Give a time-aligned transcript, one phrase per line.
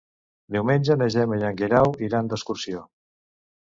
[0.55, 2.83] Diumenge na Gemma i en Guerau iran d'excursió.